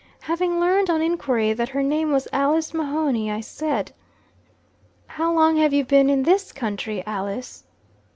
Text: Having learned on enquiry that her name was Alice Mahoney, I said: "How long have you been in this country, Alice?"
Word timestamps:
Having 0.21 0.59
learned 0.59 0.89
on 0.89 0.99
enquiry 1.03 1.53
that 1.53 1.69
her 1.69 1.83
name 1.83 2.11
was 2.11 2.27
Alice 2.33 2.73
Mahoney, 2.73 3.29
I 3.29 3.39
said: 3.39 3.91
"How 5.05 5.31
long 5.31 5.57
have 5.57 5.73
you 5.73 5.85
been 5.85 6.09
in 6.09 6.23
this 6.23 6.51
country, 6.51 7.05
Alice?" 7.05 7.63